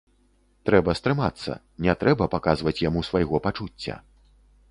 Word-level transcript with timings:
Трэба 0.69 0.93
стрымацца, 0.99 1.57
не 1.87 1.95
трэба 2.03 2.29
паказваць 2.35 2.75
яму 2.87 3.05
свайго 3.09 3.43
пачуцця. 3.47 4.01